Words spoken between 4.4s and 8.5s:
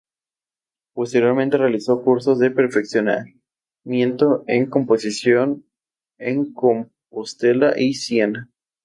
en Composición en Compostela y Siena.